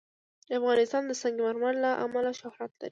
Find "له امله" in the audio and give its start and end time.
1.83-2.31